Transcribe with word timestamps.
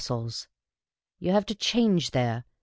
ssels. 0.03 0.47
You 1.19 1.31
have 1.31 1.45
to 1.45 1.53
change 1.53 2.09
there. 2.09 2.43